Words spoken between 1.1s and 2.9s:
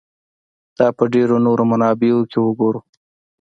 ډېرو نورو منابعو کې وګورو.